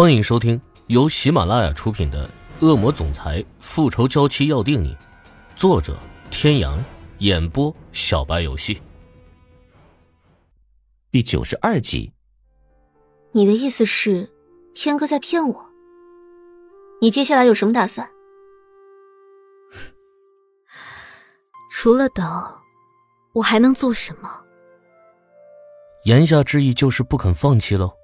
[0.00, 2.24] 欢迎收听由喜马拉雅出品的
[2.64, 4.94] 《恶魔总裁复仇娇妻要定你》，
[5.56, 5.98] 作者：
[6.30, 6.78] 天阳，
[7.18, 8.80] 演播：小白游戏。
[11.10, 12.12] 第九十二集。
[13.32, 14.30] 你的意思是，
[14.72, 15.66] 天哥在骗我？
[17.00, 18.08] 你接下来有什么打算？
[21.72, 22.24] 除了等，
[23.32, 24.30] 我还能做什么？
[26.04, 27.97] 言下之意就是不肯放弃喽。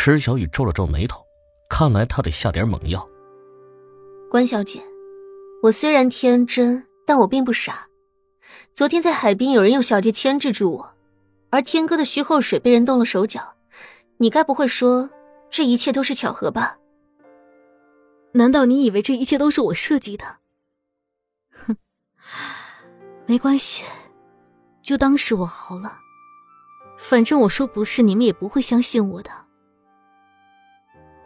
[0.00, 1.20] 池小雨皱了皱眉头，
[1.68, 3.06] 看来他得下点猛药。
[4.30, 4.80] 关小姐，
[5.60, 7.88] 我虽然天真，但我并不傻。
[8.76, 10.94] 昨天在海边，有人用小剑牵制住我，
[11.50, 13.56] 而天哥的虚后水被人动了手脚。
[14.18, 15.10] 你该不会说
[15.50, 16.78] 这一切都是巧合吧？
[18.34, 20.36] 难道你以为这一切都是我设计的？
[21.50, 21.76] 哼，
[23.26, 23.82] 没关系，
[24.80, 25.98] 就当是我好了。
[26.96, 29.47] 反正我说不是，你们也不会相信我的。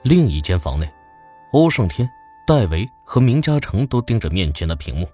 [0.02, 0.92] 另一间房内，
[1.52, 2.08] 欧胜天、
[2.44, 5.08] 戴维和明嘉诚都盯着面前的屏幕。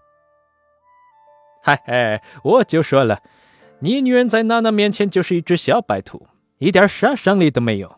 [1.62, 3.22] 嗨嗨，我就说了，
[3.80, 6.27] 你女人在娜娜面前就是一只小白兔。
[6.56, 7.97] 一点杀伤力都没有。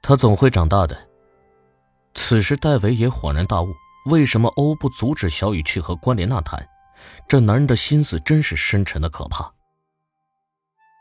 [0.00, 0.96] 她总会长大的。
[2.14, 3.74] 此时，戴维也恍然大悟：
[4.08, 6.64] 为什么欧不阻止小雨去和关莲娜谈？
[7.26, 9.52] 这男人的心思真是深沉的可怕。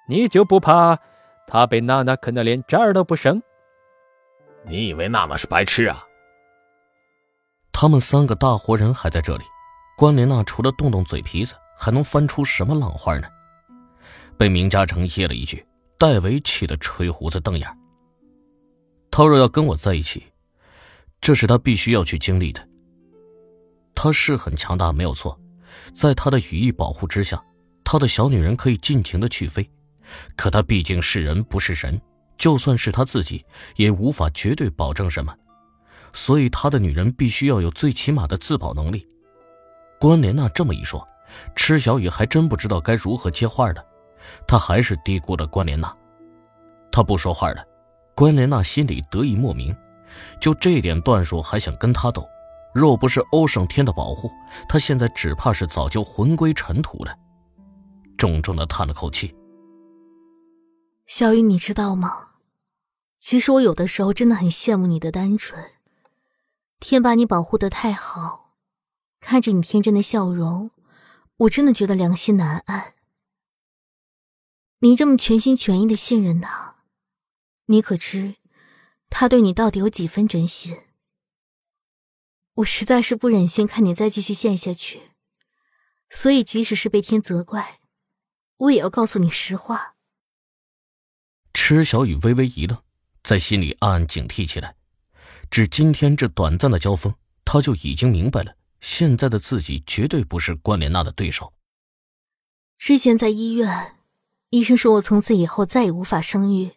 [0.07, 0.97] 你就不怕
[1.47, 3.43] 他被娜娜啃得连渣儿都不剩？
[4.65, 6.03] 你以为娜娜是白痴啊？
[7.71, 9.43] 他们三个大活人还在这里，
[9.97, 13.27] 关莲娜除了动动嘴皮子，还能翻出什么浪花呢？
[14.37, 15.65] 被明嘉诚噎了一句。
[15.95, 17.65] 戴维气得吹胡子瞪眼。
[19.09, 20.23] 他若要跟我在一起，
[21.21, 22.67] 这是他必须要去经历的。
[23.95, 25.39] 他是很强大，没有错，
[25.95, 27.41] 在他的羽翼保护之下，
[27.85, 29.69] 他的小女人可以尽情的去飞。
[30.35, 32.01] 可他毕竟是人，不是神，
[32.37, 33.45] 就算是他自己，
[33.75, 35.33] 也无法绝对保证什么。
[36.13, 39.07] 所以他的女人必须要有最起码的自保能力。
[39.99, 41.07] 关莲娜这么一说，
[41.55, 43.83] 池小雨还真不知道该如何接话的。
[44.47, 45.93] 他还是低估了关莲娜，
[46.91, 47.65] 他不说话了。
[48.15, 49.75] 关莲娜心里得意莫名，
[50.39, 52.27] 就这点段数还想跟他斗，
[52.73, 54.31] 若不是欧胜天的保护，
[54.69, 57.15] 他现在只怕是早就魂归尘土了。
[58.17, 59.35] 重重的叹了口气。
[61.15, 62.31] 小雨，你知道吗？
[63.19, 65.73] 其实我有的时候真的很羡慕你的单纯。
[66.79, 68.55] 天把你保护的太好，
[69.19, 70.71] 看着你天真的笑容，
[71.37, 72.95] 我真的觉得良心难安。
[74.79, 76.77] 你这么全心全意的信任他，
[77.67, 78.37] 你可知
[79.11, 80.79] 他对你到底有几分真心？
[82.55, 85.11] 我实在是不忍心看你再继续陷下去，
[86.09, 87.81] 所以即使是被天责怪，
[88.57, 89.92] 我也要告诉你实话。
[91.65, 92.77] 池小雨微微一愣，
[93.23, 94.75] 在心里暗暗警惕起来。
[95.49, 97.15] 只今天这短暂的交锋，
[97.45, 101.53] 他就已经明白了，现在的自己绝对不是关莲娜的对手。
[102.77, 103.95] 之前在医院。
[104.49, 106.73] 医生说我从此以后再也无法生育，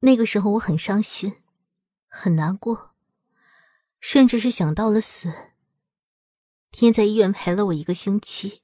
[0.00, 1.36] 那个时候我很伤心，
[2.06, 2.94] 很难过，
[4.00, 5.32] 甚至是想到了死。
[6.70, 8.60] 天在医院陪了我一个星期，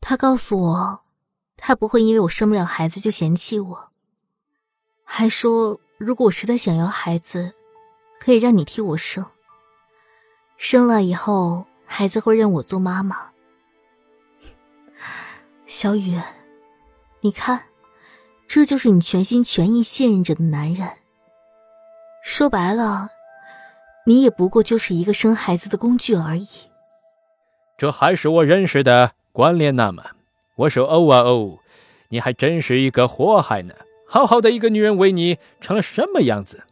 [0.00, 1.04] 他告诉我，
[1.58, 3.90] 他不会因为我生不了孩子就嫌弃我，
[5.04, 7.52] 还说如果我实在想要孩子，
[8.18, 9.26] 可以让你替我生，
[10.56, 13.32] 生了以后孩子会认我做妈妈。
[15.66, 16.18] 小雨。
[17.20, 17.64] 你看，
[18.46, 20.88] 这就是你全心全意信任着的男人。
[22.22, 23.08] 说白了，
[24.06, 26.46] 你也不过就是一个生孩子的工具而已。
[27.76, 30.04] 这还是我认识的关莲娜吗？
[30.58, 31.58] 我说哦啊哦，
[32.08, 33.74] 你还真是一个祸害呢！
[34.08, 36.64] 好好的一个女人，为你成了什么样子？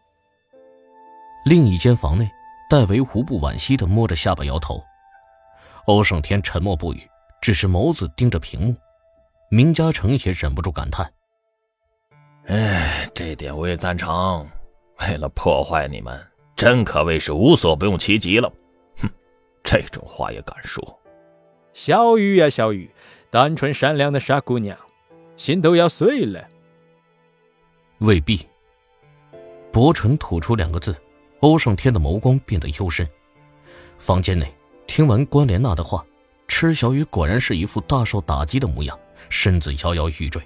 [1.45, 2.29] 另一间房内，
[2.69, 4.83] 戴维无不惋惜的摸着下巴摇头。
[5.87, 7.01] 欧胜天沉默不语，
[7.41, 8.75] 只是眸子盯着屏幕。
[9.51, 11.09] 明嘉诚也忍不住感叹
[12.49, 14.45] ：“哎，这点我也赞成。
[14.99, 16.21] 为了破坏你们，
[16.57, 18.53] 真可谓是无所不用其极了。
[19.01, 19.09] 哼，
[19.63, 20.99] 这种话也敢说？
[21.73, 22.91] 小雨呀，小雨，
[23.31, 24.77] 单纯善良的傻姑娘，
[25.37, 26.47] 心都要碎了。
[27.99, 28.47] 未必。”
[29.73, 30.97] 薄唇吐出两个字，
[31.41, 33.07] 欧胜天的眸光变得幽深。
[33.99, 34.55] 房间内，
[34.87, 36.05] 听完关莲娜的话，
[36.49, 38.99] 池小雨果然是一副大受打击的模样。
[39.29, 40.41] 身子摇摇欲坠，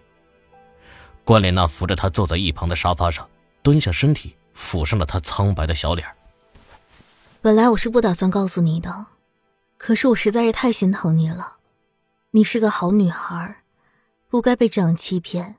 [1.23, 3.29] 关莲娜扶着他坐在一旁的沙发上，
[3.63, 6.09] 蹲下身体抚上了他苍白的小脸。
[7.43, 9.07] 本来我是不打算告诉你的，
[9.77, 11.59] 可是我实在是太心疼你了。
[12.33, 13.57] 你是个好女孩，
[14.29, 15.57] 不该被这样欺骗。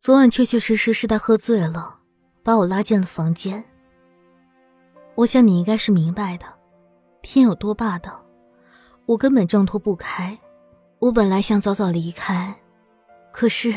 [0.00, 1.98] 昨晚确确实实是他喝醉了，
[2.42, 3.62] 把我拉进了房间。
[5.16, 6.46] 我想你应该是明白的，
[7.20, 8.24] 天有多霸道，
[9.04, 10.38] 我根本挣脱不开。
[10.98, 12.58] 我本来想早早离开，
[13.30, 13.74] 可是……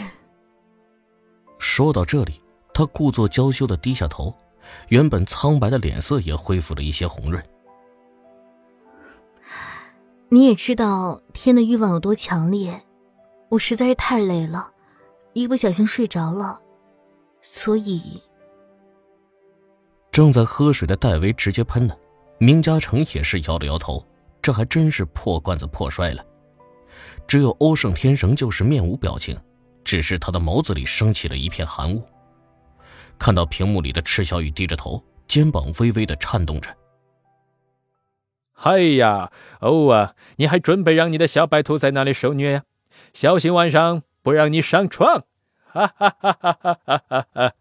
[1.59, 2.41] 说到这里，
[2.73, 4.33] 他故作娇羞的低下头，
[4.87, 7.45] 原本苍白的脸色也恢复了一些红润。
[10.33, 12.81] 你也知道天的欲望有多强烈，
[13.49, 14.71] 我实在是太累了，
[15.33, 16.57] 一不小心睡着了，
[17.41, 18.01] 所以……
[20.09, 21.97] 正在喝水的戴维直接喷了，
[22.37, 24.01] 明嘉诚也是摇了摇头，
[24.41, 26.25] 这还真是破罐子破摔了。
[27.27, 29.37] 只有欧胜天仍旧是面无表情，
[29.83, 32.01] 只是他的眸子里升起了一片寒雾。
[33.19, 36.73] 看到屏幕里的赤小雨低着头，肩膀微微的颤动着。
[38.63, 42.63] 哎呀，欧啊，你还准备让你的小白兔在那里受虐呀？
[43.13, 45.23] 小心晚上不让你上床！
[45.65, 47.53] 哈哈哈哈哈哈哈！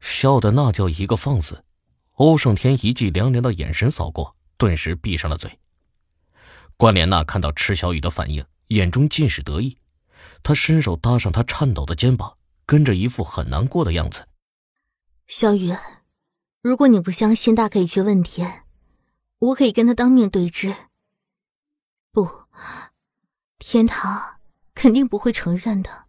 [0.00, 1.64] 笑的那叫一个放肆。
[2.14, 5.58] 欧胜天一记凉凉的眼神扫过，顿时闭上了嘴。
[6.76, 9.78] 关莲娜看到池小雨的反应，眼中尽是得意。
[10.42, 14.26] 她伸手搭上他颤抖的肩膀，跟着一副很难过的样子。
[15.26, 15.74] 小雨，
[16.62, 18.64] 如果你不相信，大可以去问天，
[19.38, 20.74] 我可以跟他当面对质。
[22.10, 22.44] 不，
[23.58, 24.38] 天堂
[24.74, 26.06] 肯定不会承认的。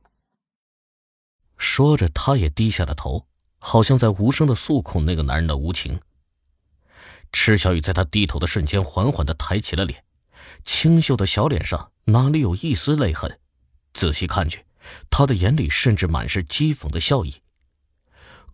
[1.57, 3.27] 说着，他也低下了头，
[3.57, 6.00] 好像在无声的诉苦那个男人的无情。
[7.33, 10.06] 池小雨在他低头的瞬间，缓缓的抬起了脸。
[10.63, 13.39] 清秀的小脸上哪里有一丝泪痕？
[13.94, 14.65] 仔细看去，
[15.09, 17.41] 他的眼里甚至满是讥讽的笑意。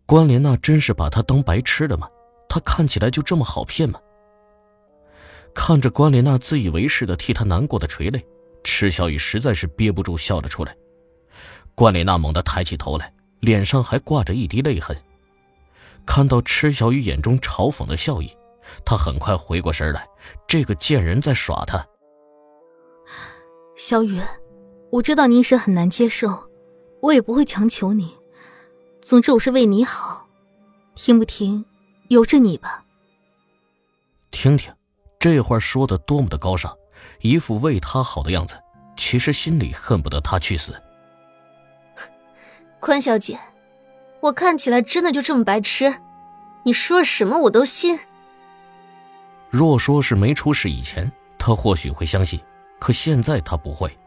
[0.06, 2.10] 关莲娜真是把他当白痴了吗？
[2.50, 4.00] 他看起来就这么好骗吗？
[5.54, 8.26] 看着关莲娜自以为是的替他难过的垂泪，
[8.64, 10.76] 池小雨实在是憋不住笑了出来。
[11.76, 14.96] 关莲娜猛地抬起头来，脸上还挂着一滴泪痕。
[16.06, 18.30] 看到池小雨眼中嘲讽的笑意。
[18.86, 20.08] 他很快回过神来，
[20.48, 21.86] 这个贱人在耍他。
[23.76, 24.22] 小雨，
[24.90, 26.50] 我知道你一时很难接受，
[27.02, 28.16] 我也不会强求你。
[29.02, 30.30] 总之，我是为你好，
[30.96, 31.66] 听不听，
[32.08, 32.86] 由着你吧。
[34.32, 34.74] 听听，
[35.24, 36.78] 这话说的多么的高尚，
[37.22, 38.62] 一副为他好的样子，
[38.98, 40.74] 其实心里恨不得他去死。
[42.78, 43.40] 关小姐，
[44.20, 45.96] 我看起来真的就这么白痴？
[46.66, 47.98] 你说什么我都信。
[49.50, 51.10] 若说是没出事以前，
[51.40, 52.38] 他或许会相信，
[52.78, 53.98] 可现在他不会。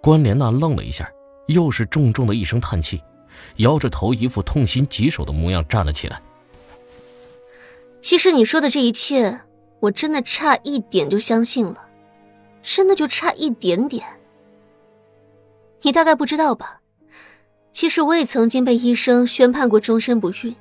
[0.00, 1.08] 关莲娜愣了一下，
[1.46, 3.00] 又是重重的一声叹气，
[3.58, 6.20] 摇着头，一副痛心疾首的模样，站了起来。
[8.00, 9.42] 其实你说的这一切，
[9.80, 11.84] 我真的差一点就相信了，
[12.62, 14.06] 真的就差一点点。
[15.82, 16.80] 你大概不知道吧？
[17.72, 20.54] 其实我也曾经被医生宣判过终身不孕，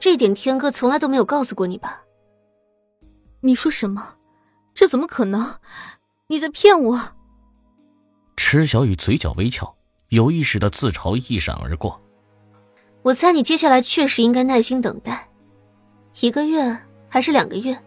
[0.00, 2.02] 这点天哥从来都没有告诉过你吧？
[3.40, 4.16] 你说什么？
[4.74, 5.58] 这怎么可能？
[6.26, 7.00] 你在骗我！
[8.36, 9.76] 池小雨嘴角微翘，
[10.08, 12.00] 有意识的自嘲一闪而过。
[13.02, 15.28] 我猜你接下来确实应该耐心等待，
[16.20, 16.76] 一个月
[17.08, 17.78] 还是两个月？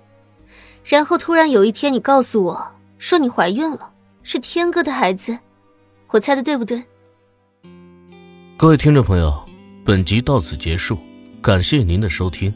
[0.90, 3.92] 然后突然有一天，你告诉我说你怀孕了，
[4.24, 5.38] 是天哥的孩子，
[6.08, 6.84] 我猜的对不对？
[8.58, 9.32] 各位听众朋友，
[9.86, 10.98] 本集到此结束，
[11.44, 12.52] 感谢您的收听。